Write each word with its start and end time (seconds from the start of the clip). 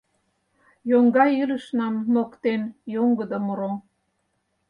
Йоҥга 0.89 1.25
илышнам 1.41 1.93
моктен 2.13 2.61
йоҥгыдо 2.93 3.37
муро. 3.45 3.71